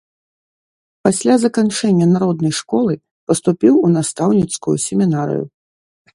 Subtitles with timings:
[1.07, 2.93] Пасля заканчэння народнай школы,
[3.33, 5.45] паступіў у настаўніцкую семінарыю.